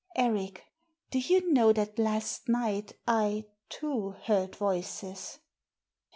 [0.15, 0.63] "Eric,
[1.11, 5.37] do you know that last night I, too, heard voices